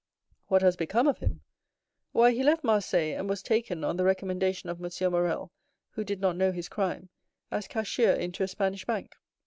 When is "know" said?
6.35-6.51